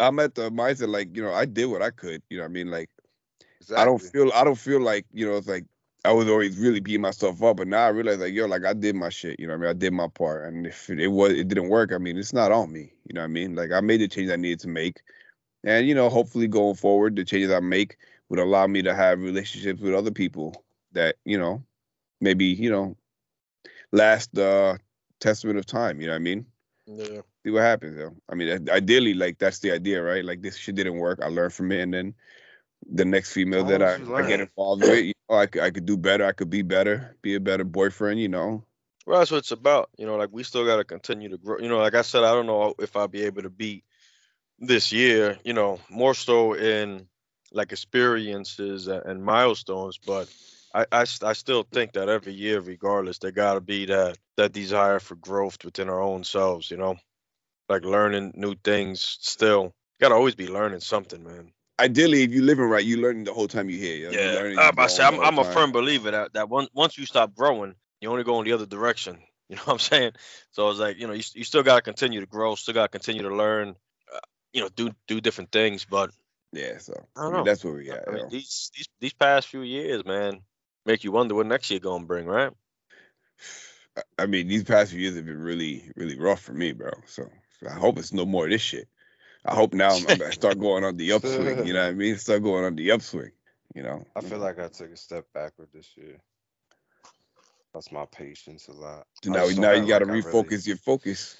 [0.01, 2.23] I'm at the mindset, like you know, I did what I could.
[2.31, 2.71] You know what I mean?
[2.71, 2.91] Like,
[3.61, 3.83] Exactly.
[3.83, 5.65] I don't feel I don't feel like you know it's like
[6.05, 8.73] I was always really beating myself up, but now I realize like yo, like I
[8.73, 9.39] did my shit.
[9.39, 9.71] You know what I mean?
[9.71, 12.33] I did my part, and if it, it was it didn't work, I mean it's
[12.33, 12.93] not on me.
[13.07, 13.55] You know what I mean?
[13.55, 15.01] Like I made the change I needed to make,
[15.65, 17.99] and you know hopefully going forward, the changes I make
[18.31, 21.63] would allow me to have relationships with other people that you know
[22.21, 22.97] maybe you know
[23.93, 24.79] last the
[25.21, 26.01] testament of time.
[26.01, 26.47] You know what I mean?
[26.87, 27.21] Yeah.
[27.45, 28.17] see what happens though.
[28.29, 30.25] I mean, ideally, like that's the idea, right?
[30.25, 31.21] Like this shit didn't work.
[31.23, 32.15] I learned from it, and then
[32.89, 35.47] the next female that I, long as you I get involved with, you know, I
[35.47, 36.25] could I could do better.
[36.25, 38.21] I could be better, be a better boyfriend.
[38.21, 38.65] You know,
[39.07, 39.91] Well, that's what it's about.
[39.97, 41.59] You know, like we still got to continue to grow.
[41.59, 43.85] You know, like I said, I don't know if I'll be able to beat
[44.59, 45.39] this year.
[45.45, 47.07] You know, more so in
[47.53, 50.29] like experiences and, and milestones, but
[50.75, 55.01] I I still think that every year, regardless, there got to be that that desire
[55.01, 56.71] for growth within our own selves.
[56.71, 56.97] You know,
[57.69, 59.01] like learning new things.
[59.21, 61.53] Still, got to always be learning something, man.
[61.81, 63.97] Ideally, if you're living right, you learning the whole time you here.
[63.97, 66.69] you know, you learning, I'm about say, I'm, I'm a firm believer that that once
[66.75, 69.19] once you stop growing, you only go in the other direction.
[69.51, 70.13] You know what I'm saying?
[70.53, 72.83] So it's like you know you, you still got to continue to grow, still got
[72.85, 73.75] to continue to learn,
[74.15, 74.21] uh,
[74.53, 75.85] you know, do do different things.
[75.85, 76.13] But
[76.53, 77.45] Yeah, so I I don't mean, know.
[77.45, 78.07] that's where we I at.
[78.13, 78.29] mean, yo.
[78.29, 80.43] these these these past few years, man,
[80.87, 82.53] make you wonder what next year gonna bring, right?
[83.97, 86.93] I- I mean, these past few years have been really, really rough for me, bro.
[87.07, 88.89] So, so I hope it's no more of this shit.
[89.45, 91.67] I hope now I'm, I'm start going on the upswing.
[91.67, 92.17] You know what I mean?
[92.19, 93.33] Start going on the upswing.
[93.75, 94.05] You know.
[94.17, 96.21] I feel like I took a step backward this year.
[97.73, 99.07] That's my patience a lot.
[99.23, 101.37] So now, now you got to like refocus really- your focus.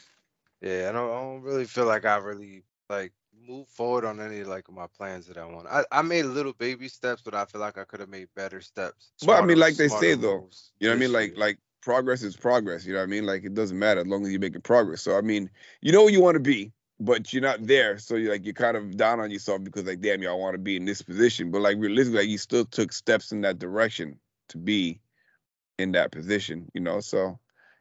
[0.63, 3.13] Yeah, I don't, I don't really feel like I really like
[3.49, 5.67] move forward on any like of my plans that I want.
[5.67, 8.61] I, I made little baby steps, but I feel like I could have made better
[8.61, 9.13] steps.
[9.25, 11.13] But I mean, like they say, though, You know what I mean?
[11.13, 12.85] Like, like progress is progress.
[12.85, 13.25] You know what I mean?
[13.25, 15.03] Like it doesn't matter as long as you're making progress.
[15.03, 17.99] So I mean, you know where you want to be, but you're not there.
[17.99, 20.59] So you're like you're kind of down on yourself because like, damn, y'all want to
[20.59, 21.51] be in this position.
[21.51, 25.01] But like realistically, like, you still took steps in that direction to be
[25.79, 26.71] in that position.
[26.75, 27.39] You know, so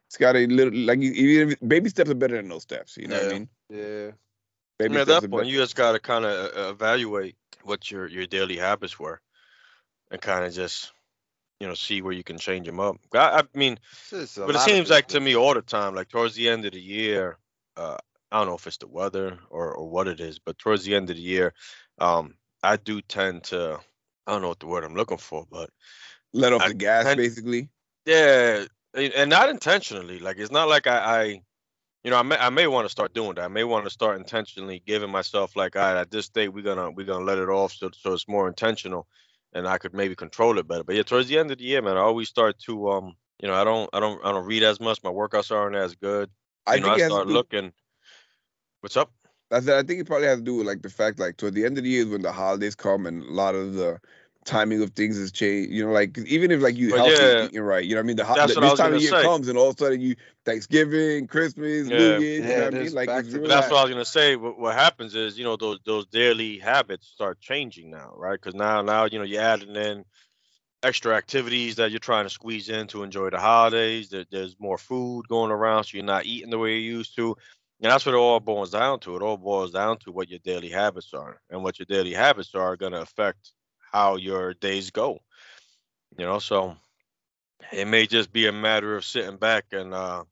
[0.08, 2.96] it's got a little like you, even if, baby steps are better than no steps.
[2.96, 3.48] You know what I mean?
[3.68, 4.12] yeah, I
[4.78, 8.06] Baby mean, at steps that point, you just gotta kind of uh, evaluate what your
[8.06, 9.20] your daily habits were,
[10.10, 10.92] and kind of just
[11.60, 12.96] you know see where you can change them up.
[13.12, 15.94] I, I mean, It's just a but it seems like to me all the time,
[15.94, 17.36] like towards the end of the year,
[17.76, 17.98] uh,
[18.32, 20.94] I don't know if it's the weather or, or what it is, but towards the
[20.94, 21.52] end of the year,
[21.98, 23.80] um, I do tend to,
[24.26, 25.70] I don't know what the word I'm looking for, but
[26.32, 27.68] let off I the gas, tend- basically.
[28.06, 28.64] yeah,
[28.94, 30.18] and not intentionally.
[30.18, 31.22] Like it's not like I, I
[32.04, 33.44] you know, I may I may want to start doing that.
[33.44, 36.64] I may want to start intentionally giving myself like, all right, at this date we're
[36.64, 39.06] gonna we're gonna let it off so so it's more intentional,
[39.52, 40.84] and I could maybe control it better.
[40.84, 43.48] But yeah, towards the end of the year, man, I always start to um, you
[43.48, 45.02] know, I don't I don't I don't read as much.
[45.02, 46.30] My workouts aren't as good.
[46.66, 47.72] I You know, I it has start looking.
[48.80, 49.12] What's up?
[49.50, 51.54] I said I think it probably has to do with like the fact like toward
[51.54, 53.98] the end of the year is when the holidays come and a lot of the
[54.44, 55.70] timing of things has changed.
[55.72, 58.04] You know, like even if like you But healthy yeah, eating right, you know what
[58.04, 58.16] I mean?
[58.16, 59.22] The, ho- that's the- this time of year say.
[59.22, 60.14] comes and all of a sudden you
[60.44, 61.98] Thanksgiving, Christmas, Yeah.
[61.98, 62.92] New Year's, you know what I mean?
[62.92, 64.36] Like back it's to real But that's like- what I was gonna say.
[64.36, 68.40] What, what happens is, you know, those those daily habits start changing now, right?
[68.40, 70.04] Because now now you know you're adding in
[70.82, 74.08] extra activities that you're trying to squeeze in to enjoy the holidays.
[74.08, 77.36] There, there's more food going around, so you're not eating the way you used to.
[77.82, 79.16] And that's what it all boils down to.
[79.16, 82.54] It all boils down to what your daily habits are, and what your daily habits
[82.54, 83.52] are going to affect
[83.92, 85.18] how your days go.
[86.16, 86.76] You know, so
[87.72, 90.24] it may just be a matter of sitting back and uh,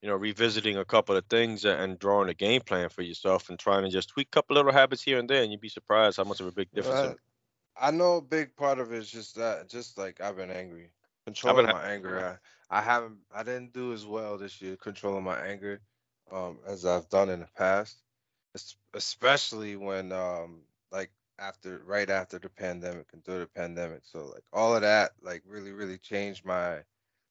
[0.00, 3.58] you know, revisiting a couple of things and drawing a game plan for yourself and
[3.58, 6.16] trying to just tweak a couple little habits here and there, and you'd be surprised
[6.18, 7.02] how much of a big difference.
[7.02, 7.18] it- But
[7.76, 10.92] I know a big part of it is just that, just like I've been angry,
[11.24, 12.40] controlling ha- my anger.
[12.70, 15.82] I, I haven't, I didn't do as well this year controlling my anger,
[16.32, 17.96] um, as I've done in the past,
[18.94, 20.60] especially when, um,
[20.90, 24.02] like after, right after the pandemic and through the pandemic.
[24.04, 26.78] So like all of that, like really, really changed my,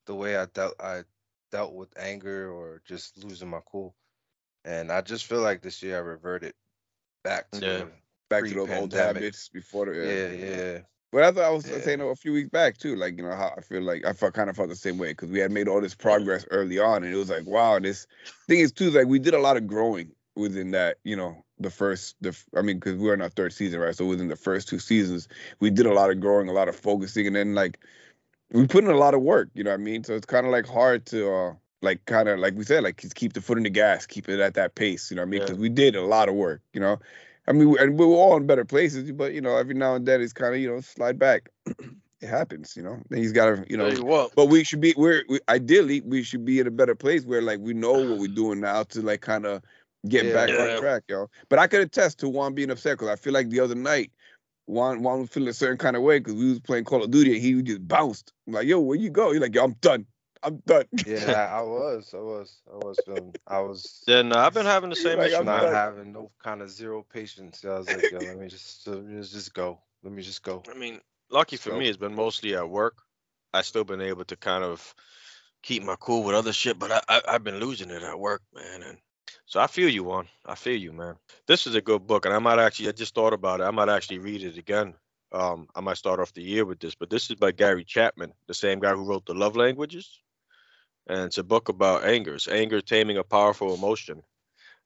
[0.06, 1.04] the way I dealt, I
[1.52, 3.96] dealt with anger or just losing my cool.
[4.64, 6.54] And I just feel like this year I reverted
[7.24, 7.86] back to Yeah.
[8.30, 10.80] back to those old habits before the yeah, yeah.
[11.15, 11.80] But that's what I was Yeah.
[11.80, 12.97] saying a few weeks back too.
[12.97, 15.12] Like you know how I feel like I felt kind of felt the same way
[15.12, 17.80] because we had made all this progress early on, and it was like wow.
[17.80, 18.06] This
[18.49, 20.97] thing is too like we did a lot of growing within that.
[21.06, 24.06] You know the first the I mean because we're in our third season right, so
[24.06, 25.30] within the first two seasons
[25.62, 27.80] we did a lot of growing, a lot of focusing, and then like
[28.51, 29.47] we put in a lot of work.
[29.54, 30.04] You know what I mean?
[30.04, 31.34] So it's kind of like hard to.
[31.34, 34.28] uh like kind of like we said, like keep the foot in the gas, keep
[34.28, 35.12] it at that pace.
[35.12, 35.39] You know what I mean?
[35.41, 35.45] Yeah.
[35.45, 36.62] Because we did a lot of work.
[36.73, 36.99] You know,
[37.48, 39.96] I mean, we- and we were all in better places, but you know, every now
[39.96, 41.50] and then it's kind of you know slide back.
[42.22, 43.00] it happens, you know.
[43.10, 43.88] Then he's got to, you know.
[43.88, 44.94] You But we should be.
[44.98, 48.18] We're we, ideally we should be in a better place where like we know what
[48.20, 49.62] we're doing now to like kind of
[50.08, 50.34] get Yeah.
[50.34, 50.76] back Yeah.
[50.76, 51.30] on track, yo.
[51.50, 54.12] But I could attest to Juan being upset because I feel like the other night
[54.68, 57.12] Juan Juan was feeling a certain kind of way because we was playing Call of
[57.12, 58.34] Duty and he just bounced.
[58.48, 59.32] I'm like, yo, where you go?
[59.32, 60.06] He's like, yo, I'm done.
[60.43, 60.86] I'm done.
[61.06, 64.04] Yeah, I was, I was, I was feeling, I was.
[64.08, 65.38] Yeah, no, I've been having the same Like, issue.
[65.38, 65.74] I'm not done.
[65.74, 67.63] having no kind of zero patience.
[67.65, 69.80] I was like, yo, let me just, uh, just, just go.
[70.04, 70.62] Let me just go.
[70.69, 71.00] I mean,
[71.32, 72.98] lucky for So- me, it's been mostly at work.
[73.54, 74.93] I've still been able to kind of
[75.63, 78.41] keep my cool with other shit, but I, I I've been losing it at work,
[78.54, 78.84] man.
[78.84, 78.98] And
[79.45, 80.28] so I feel you, Juan.
[80.45, 81.15] I feel you, man.
[81.48, 82.89] This is a good book, and I might actually.
[82.89, 83.63] I just thought about it.
[83.63, 84.93] I might actually read it again.
[85.32, 88.34] Um, I might start off the year with this, but this is by Gary Chapman,
[88.48, 90.19] the same guy who wrote the Love Languages,
[91.08, 92.36] and it's a book about anger.
[92.36, 94.24] It's anger taming a powerful emotion.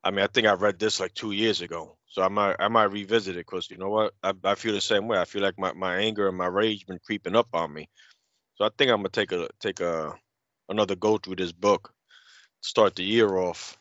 [0.04, 2.70] I mean, I think I read this like two years ago, so I might I
[2.70, 5.20] might revisit it because you know what, I, I feel the same way.
[5.20, 7.90] I feel like my, my anger and my rage been creeping up on me,
[8.56, 10.16] so I think I'm gonna take a take a
[10.70, 11.94] another go through this book,
[12.62, 13.79] start the year off.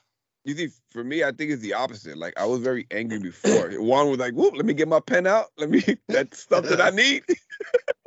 [0.48, 2.16] You see, for me, I think it's the opposite.
[2.16, 3.68] Like I was very angry before.
[3.72, 5.48] Juan was like, "Whoop, let me get my pen out.
[5.58, 7.22] Let me that's stuff that I need."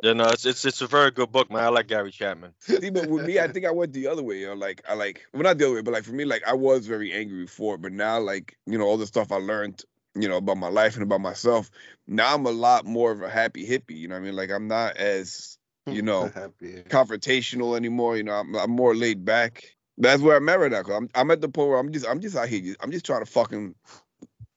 [0.04, 1.64] Yeah, no, it's it's it's a very good book, man.
[1.64, 2.56] I like Gary Chapman.
[2.58, 4.40] See, but with me, I think I went the other way.
[4.40, 4.56] Yo.
[4.56, 6.88] Like I like, well, not the other way, but like for me, like I was
[6.88, 9.84] very angry before, but now, like you know, all the stuff I learned,
[10.16, 11.70] you know, about my life and about myself.
[12.08, 13.96] Now I'm a lot more of a happy hippie.
[13.96, 14.36] You know what I mean?
[14.36, 16.82] Like I'm not as you know Happy.
[16.90, 18.18] confrontational anymore.
[18.18, 19.76] You know, I'm, I'm more laid back.
[19.98, 20.84] That's where I'm at right now.
[20.84, 22.76] Cause I'm I'm at the point where I'm just I'm just out here.
[22.82, 23.76] I'm just trying to fucking,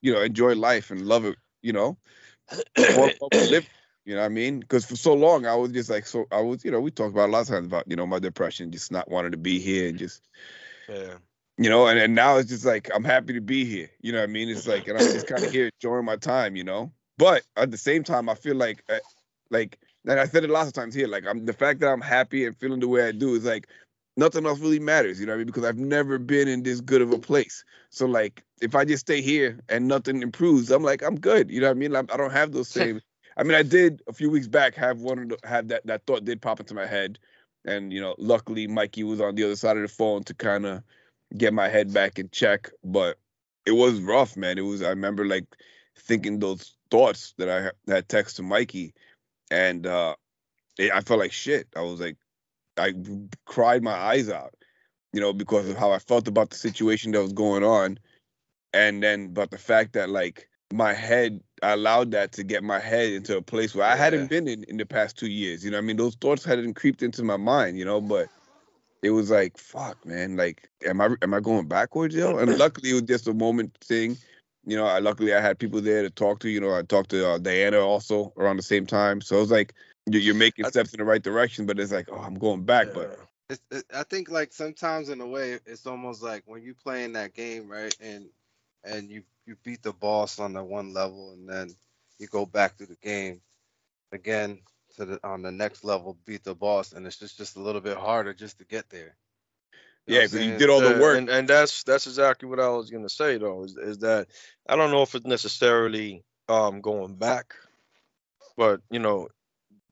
[0.01, 1.35] you know, enjoy life and love it.
[1.61, 1.97] You know,
[2.77, 3.67] live.
[4.05, 4.59] You know what I mean?
[4.59, 7.11] Because for so long I was just like so I was you know we talked
[7.11, 9.59] about a lot of times about you know my depression, just not wanting to be
[9.59, 10.21] here and just
[10.87, 11.15] Yeah.
[11.57, 13.89] you know and, and now it's just like I'm happy to be here.
[14.01, 14.49] You know what I mean?
[14.49, 16.55] It's like and I'm just kind of here enjoying my time.
[16.55, 18.99] You know, but at the same time I feel like uh,
[19.49, 21.07] like and I said it lots of times here.
[21.07, 23.67] Like I'm the fact that I'm happy and feeling the way I do is like
[24.17, 25.19] nothing else really matters.
[25.19, 25.47] You know what I mean?
[25.47, 27.63] Because I've never been in this good of a place.
[27.89, 31.49] So like if I just stay here and nothing improves, I'm like I'm good.
[31.51, 31.95] You know what I mean?
[31.95, 33.01] I'm, I don't have those same.
[33.37, 36.05] I mean, I did a few weeks back have one of the, have that that
[36.05, 37.19] thought did pop into my head,
[37.65, 40.65] and you know, luckily Mikey was on the other side of the phone to kind
[40.65, 40.83] of
[41.37, 42.71] get my head back in check.
[42.83, 43.17] But
[43.65, 44.57] it was rough, man.
[44.57, 44.81] It was.
[44.81, 45.45] I remember like
[45.97, 48.93] thinking those thoughts that I had text to Mikey,
[49.51, 50.15] and uh
[50.77, 51.67] it, I felt like shit.
[51.75, 52.17] I was like,
[52.77, 52.93] I
[53.45, 54.53] cried my eyes out,
[55.13, 57.99] you know, because of how I felt about the situation that was going on,
[58.73, 62.79] and then but the fact that like my head I allowed that to get my
[62.79, 65.63] head into a place where I hadn't been in in the past two years.
[65.63, 67.77] You know, what I mean, those thoughts hadn't creeped into my mind.
[67.77, 68.27] You know, but
[69.01, 70.35] it was like, fuck, man.
[70.35, 72.37] Like, am I am I going backwards, yo?
[72.37, 74.17] And luckily, it was just a moment thing.
[74.65, 76.49] You know, I luckily I had people there to talk to.
[76.49, 79.21] You know, I talked to uh, Diana also around the same time.
[79.21, 79.73] So it was like
[80.05, 82.93] you're, you're making steps in the right direction, but it's like, oh, I'm going back.
[82.93, 83.17] But
[83.49, 87.03] It's, it, I think like sometimes in a way it's almost like when you play
[87.03, 88.27] in that game right and
[88.83, 91.75] and you you beat the boss on the one level and then
[92.19, 93.41] you go back to the game
[94.11, 94.59] again
[94.95, 97.81] to the on the next level beat the boss and it's just just a little
[97.81, 99.15] bit harder just to get there.
[100.07, 101.17] You know yeah, what I'm because you did all the work.
[101.17, 104.27] and, and that's that's exactly what I was gonna say though, is is that
[104.67, 107.55] I don't know if it's necessarily um going back,
[108.55, 109.29] but you know,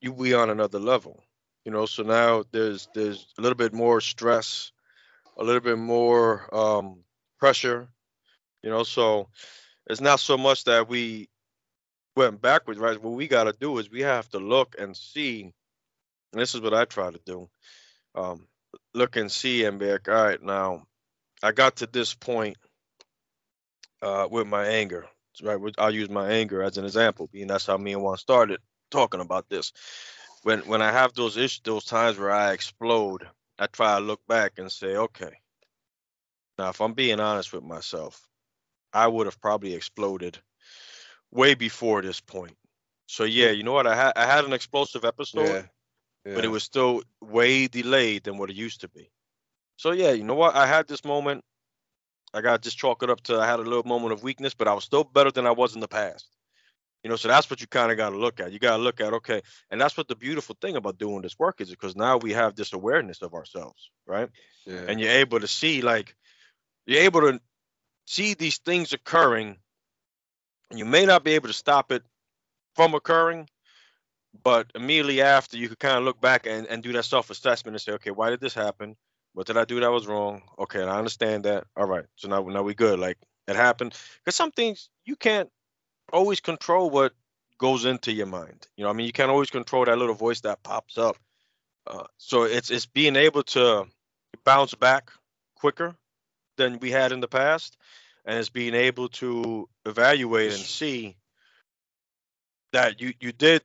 [0.03, 1.23] you we on another level.
[1.65, 4.71] You know, so now there's there's a little bit more stress,
[5.37, 7.03] a little bit more um
[7.39, 7.87] pressure,
[8.61, 9.29] you know, so
[9.89, 11.29] it's not so much that we
[12.15, 13.01] went backwards, right?
[13.01, 15.43] What we gotta do is we have to look and see,
[16.33, 17.49] and this is what I try to do.
[18.15, 18.47] Um,
[18.93, 20.83] look and see and be like, all right, now
[21.41, 22.57] I got to this point
[24.01, 25.05] uh, with my anger.
[25.41, 28.59] Right, I'll use my anger as an example, being that's how me and Juan started
[28.93, 29.73] talking about this.
[30.43, 33.27] When when I have those issues, those times where I explode,
[33.59, 35.33] I try to look back and say, okay,
[36.59, 38.29] now if I'm being honest with myself,
[38.93, 40.39] I would have probably exploded
[41.31, 42.57] way before this point.
[43.07, 43.87] So yeah, you know what?
[43.87, 45.69] I had I had an explosive episode
[46.25, 46.33] Yeah.
[46.33, 49.11] but it was still way delayed than what it used to be.
[49.77, 50.55] So yeah, you know what?
[50.55, 51.43] I had this moment.
[52.33, 54.55] I got to just chalk it up to I had a little moment of weakness,
[54.55, 56.27] but I was still better than I was in the past.
[57.03, 58.53] You know, so that's what you kind of got to look at.
[58.53, 61.37] You got to look at okay, and that's what the beautiful thing about doing this
[61.37, 64.29] work is because now we have this awareness of ourselves, right?
[64.65, 64.85] yeah.
[64.87, 66.15] And you're able to see like
[66.85, 67.41] you're able to
[68.05, 69.57] see these things occurring.
[70.69, 72.03] And you may not be able to stop it
[72.75, 73.47] from occurring,
[74.41, 77.81] but immediately after you could kind of look back and, and do that self-assessment and
[77.81, 78.95] say okay why did this happen
[79.33, 82.27] what did i do that was wrong okay and i understand that all right so
[82.27, 85.49] now, now we good like it happened because some things you can't
[86.11, 87.13] always control what
[87.57, 90.41] goes into your mind you know i mean you can't always control that little voice
[90.41, 91.17] that pops up
[91.87, 93.85] uh, so it's it's being able to
[94.43, 95.11] bounce back
[95.55, 95.95] quicker
[96.57, 97.77] than we had in the past
[98.25, 101.15] and it's being able to evaluate and see
[102.71, 103.61] that you you did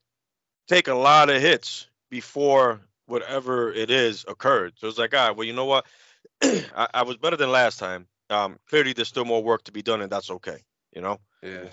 [0.68, 4.74] take a lot of hits before whatever it is occurred.
[4.77, 5.87] So it's like, all right, well, you know what?
[6.42, 8.07] I, I was better than last time.
[8.31, 10.59] Um, clearly, there's still more work to be done, and that's okay.
[10.94, 11.18] You know.
[11.42, 11.70] Yeah.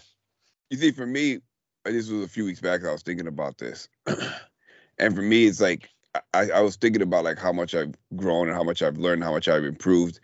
[0.69, 1.37] You see, for me,
[1.85, 2.83] uh, this was a few weeks back.
[2.83, 3.87] I was thinking about this,
[4.97, 5.89] and for me, it's like
[6.33, 9.23] I, I was thinking about like how much I've grown and how much I've learned,
[9.23, 10.19] how much I've improved,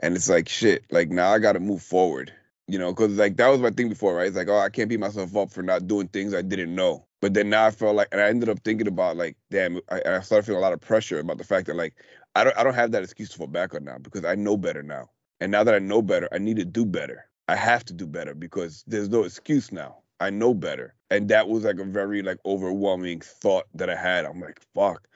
[0.00, 0.84] and it's like shit.
[0.92, 2.32] Like now I got to move forward,
[2.68, 4.28] you know, because like that was my thing before, right?
[4.28, 7.06] It's like oh, I can't beat myself up for not doing things I didn't know.
[7.20, 10.02] But then now I felt like, and I ended up thinking about like, damn, I,
[10.06, 11.94] I started feeling a lot of pressure about the fact that like
[12.36, 14.56] I don't I don't have that excuse to fall back on now because I know
[14.56, 17.26] better now, and now that I know better, I need to do better.
[17.50, 19.98] I have to do better because there's no excuse now.
[20.20, 20.94] I know better.
[21.10, 24.24] And that was like a very like overwhelming thought that I had.
[24.24, 25.08] I'm like, fuck.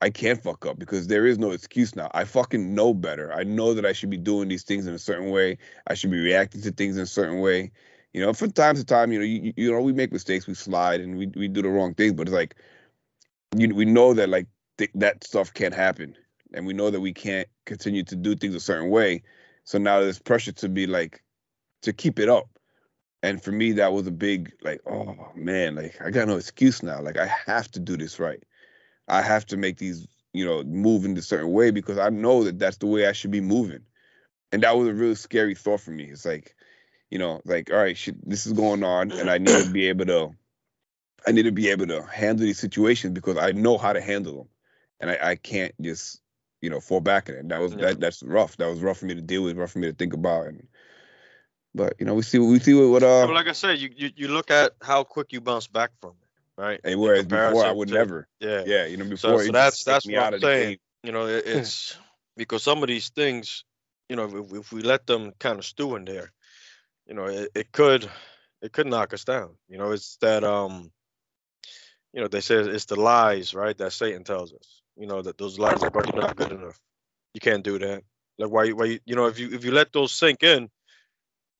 [0.00, 2.12] I can't fuck up because there is no excuse now.
[2.14, 3.32] I fucking know better.
[3.32, 5.58] I know that I should be doing these things in a certain way.
[5.88, 7.72] I should be reacting to things in a certain way.
[8.12, 10.54] You know, from time to time, you know, you, you know, we make mistakes, we
[10.54, 12.12] slide, and we we do the wrong things.
[12.12, 12.54] But it's like,
[13.56, 14.46] you we know that like
[14.78, 16.14] th- that stuff can't happen,
[16.52, 19.24] and we know that we can't continue to do things a certain way.
[19.64, 21.23] So now there's pressure to be like,
[21.84, 22.48] to keep it up.
[23.22, 26.82] And for me, that was a big like, oh man, like I got no excuse
[26.82, 27.00] now.
[27.00, 28.42] Like I have to do this right.
[29.08, 32.44] I have to make these, you know, move in a certain way because I know
[32.44, 33.80] that that's the way I should be moving.
[34.52, 36.04] And that was a really scary thought for me.
[36.04, 36.54] It's like,
[37.10, 39.88] you know, like, all right, shit, this is going on, and I need to be
[39.88, 40.30] able to,
[41.26, 44.36] I need to be able to handle these situations because I know how to handle
[44.36, 44.48] them,
[45.00, 46.20] and I, I can't just,
[46.60, 47.48] you know, fall back in it.
[47.48, 47.86] That was Yeah.
[47.86, 48.56] that that's rough.
[48.58, 50.66] That was rough for me to deal with, rough for me to think about, and.
[51.74, 53.90] But you know, we see we see what, what uh, but like I said, you,
[53.96, 56.80] you you look at how quick you bounce back from it, right?
[56.84, 58.62] and whereas before I would to- never, Yeah.
[58.64, 60.78] yeah, you know, before So, so that's that's what I'm saying.
[61.02, 61.96] You know, it, it's
[62.36, 63.64] because some of these things,
[64.08, 66.32] you know, if, if we let them kind of stew in there,
[67.06, 68.08] you know, it, it could
[68.62, 69.56] it could knock us down.
[69.68, 70.92] You know, it's that um,
[72.12, 74.82] you know, they say it's the lies, right, that Satan tells us.
[74.96, 76.78] You know, that those lies like, oh, you're not good enough.
[77.34, 78.04] You can't do that.
[78.38, 80.70] Like why why you, you know, if you if you let those sink in,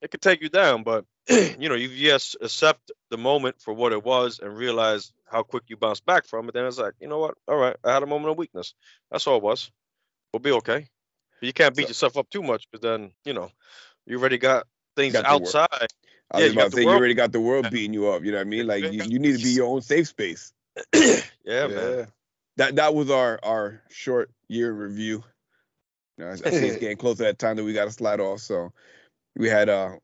[0.04, 0.84] it could take you down.
[0.84, 5.42] But you know, you yes accept the moment for what it was and realize how
[5.42, 6.54] quick you bounce back from it.
[6.54, 7.34] Then it's like, you know what?
[7.48, 8.74] All right, I had a moment of weakness.
[9.10, 9.72] That's all it was.
[10.32, 10.86] We'll be okay.
[11.40, 13.50] But you can't beat So- yourself up too much because then you know
[14.06, 15.88] you already got things Got outside.
[16.30, 18.22] I Yeah, you about got to say you already got the world beating you up.
[18.24, 18.66] You know what I mean?
[18.66, 20.52] Like you, you need to be your own safe space.
[20.94, 22.08] yeah, man.
[22.56, 25.24] That that was our our short year review.
[26.18, 27.90] You know, I, I see it's getting close to that time that we got to
[27.90, 28.40] slide off.
[28.40, 28.72] So
[29.36, 29.98] we had a,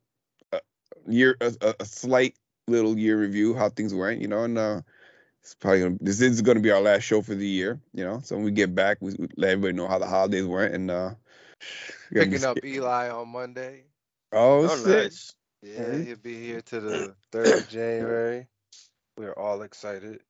[0.52, 0.60] a
[1.08, 2.36] year a, a- a slight
[2.68, 4.20] little year review how things went.
[4.20, 4.80] You know, and uh,
[5.42, 7.80] it's probably gonna, this is going to be our last show for the year.
[7.94, 10.44] You know, so when we get back, we, we let everybody know how the holidays
[10.46, 11.10] went and uh,
[12.12, 13.84] we Picking up get- Eli on Monday.
[14.32, 14.86] Oh, Oh, shit.
[15.04, 15.34] nice.
[15.62, 16.06] Yeah, Mhm.
[16.06, 18.46] he'll be here to the third of January.
[19.16, 20.20] We're all excited.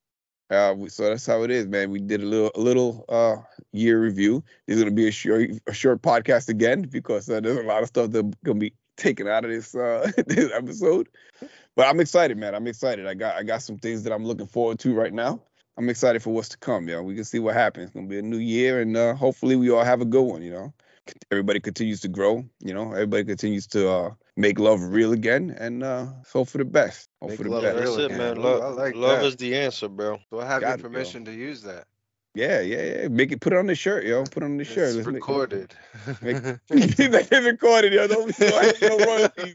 [0.51, 1.91] Uh, so that's how it is, man.
[1.91, 3.37] We did a little a little uh
[3.73, 4.43] year review.
[4.67, 7.83] This is gonna be a short a short podcast again because uh, there's a lot
[7.83, 11.09] of stuff that gonna be taken out of this uh this episode.
[11.77, 12.55] But I'm excited, man.
[12.55, 13.07] I'm excited.
[13.07, 15.43] I got I got some things that I'm looking forward to right now.
[15.79, 16.89] I'm excited for what's to come.
[16.89, 17.87] You know, we can see what happens.
[17.87, 20.43] It's gonna be a new year, and uh, hopefully we all have a good one.
[20.43, 20.75] You know,
[21.31, 22.45] everybody continues to grow.
[22.61, 26.65] You know, everybody continues to uh make love real again, and uh hope for the
[26.67, 27.09] best.
[27.21, 27.77] Hope Make for the love best.
[27.79, 28.37] That's it, man.
[28.37, 29.27] Love, I like love that.
[29.27, 30.19] is the answer, bro.
[30.29, 31.85] So I have Got your it, permission to use that.
[32.35, 33.09] Yeah, yeah, yeah.
[33.09, 34.23] Make it put it on the shirt, yo.
[34.25, 34.89] Put it on the shirt.
[34.89, 35.75] It's Let's make- recorded.
[36.23, 36.37] Make,
[36.71, 38.07] make it recorded, yo.
[38.07, 38.47] Don't be so
[38.83, 39.55] no royalties.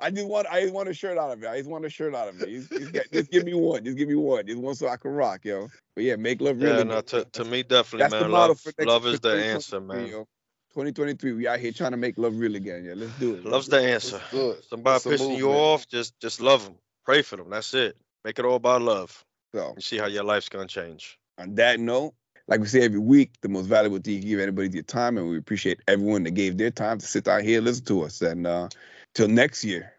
[0.00, 1.48] I just want I just want a shirt out of it.
[1.48, 2.48] I just want a shirt out of it.
[2.48, 3.84] Just, just, just give me one.
[3.84, 4.46] Just give me one.
[4.46, 5.68] Just one so I can rock, yo.
[5.96, 6.76] But yeah, make love real.
[6.78, 8.30] Yeah, no, to, to me definitely, That's man.
[8.30, 10.06] motto Love, for next love is the answer, man.
[10.06, 10.28] yo.
[10.74, 12.84] 2023, we out here trying to make love real again.
[12.84, 13.44] Yeah, let's do it.
[13.44, 14.16] Love's the answer.
[14.18, 14.64] Let's do it.
[14.70, 15.60] Somebody It's a pissing you movement.
[15.60, 16.76] off, just just love them.
[17.04, 17.50] Pray for them.
[17.50, 17.96] That's it.
[18.24, 19.24] Make it all about love.
[19.54, 21.18] So You see how your life's gonna change.
[21.38, 22.14] on that note,
[22.48, 25.18] like we say every week, the most valuable thing you give anybody is your time,
[25.18, 28.02] and we appreciate everyone that gave their time to sit down here and listen to
[28.02, 28.20] us.
[28.22, 28.68] And uh
[29.14, 29.92] till next year,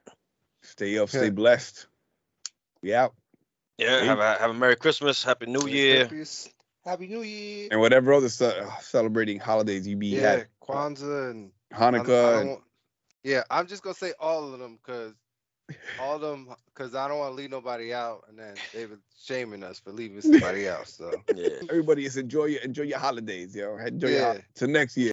[0.63, 1.87] stay up, stay blessed.
[2.81, 3.13] We out.
[3.77, 4.05] Yeah, Hey.
[4.07, 6.03] have a have a Merry Christmas, Happy New Year.
[6.03, 6.23] Happy,
[6.85, 7.69] Happy New Year.
[7.71, 11.95] And whatever other ce- uh, celebrating holidays you be Yeah, had, Kwanzaa and I don't-
[11.95, 12.61] I Hanukkah, don't and
[13.23, 15.13] yeah, I'm just gonna say all of them because
[15.99, 19.63] all them because I don't want to leave nobody out, and then they were shaming
[19.63, 20.93] us for leaving somebody else.
[20.93, 21.49] So Yeah.
[21.69, 23.77] everybody, just enjoy your enjoy your holidays, yo.
[23.77, 24.33] Enjoy your Yeah.
[24.33, 25.07] hol- till next year.